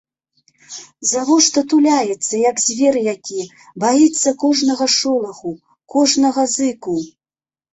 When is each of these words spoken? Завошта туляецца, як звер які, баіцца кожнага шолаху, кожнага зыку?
Завошта 1.09 1.59
туляецца, 1.73 2.31
як 2.49 2.63
звер 2.67 2.97
які, 3.13 3.41
баіцца 3.85 4.29
кожнага 4.45 4.85
шолаху, 4.97 5.51
кожнага 5.97 6.41
зыку? 6.57 6.99